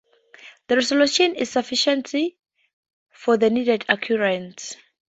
The 0.67 0.77
resolution 0.77 1.35
is 1.35 1.51
sufficient 1.51 2.11
for 3.11 3.37
the 3.37 3.51
needed 3.51 3.85
accuracy. 3.87 4.75